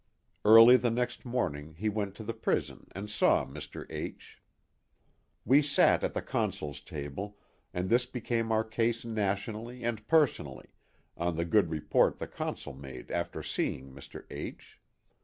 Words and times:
Early 0.43 0.77
the 0.77 0.89
next 0.89 1.25
morning 1.25 1.75
he 1.75 1.87
went 1.87 2.15
to 2.15 2.23
the 2.23 2.33
prison 2.33 2.87
and 2.93 3.07
saw 3.07 3.45
Mr. 3.45 3.85
H. 3.91 4.41
We 5.45 5.61
sat 5.61 6.03
at 6.03 6.15
the 6.15 6.23
Consul's 6.23 6.81
table, 6.81 7.37
and 7.71 7.87
this 7.87 8.07
became 8.07 8.51
our 8.51 8.63
case 8.63 9.05
nationally 9.05 9.83
and 9.83 10.07
personally, 10.07 10.69
on 11.15 11.35
the 11.35 11.45
good 11.45 11.69
report 11.69 12.17
the 12.17 12.25
Consul 12.25 12.73
made 12.73 13.11
after 13.11 13.43
seeing 13.43 13.93
Mr. 13.93 14.25
H 14.31 14.79